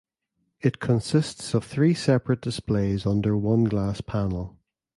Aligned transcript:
It 0.61 0.79
consists 0.79 1.53
of 1.53 1.63
three 1.63 1.93
separate 1.93 2.41
displays 2.41 3.05
under 3.05 3.37
one 3.37 3.65
glass 3.65 4.01
panel. 4.01 4.57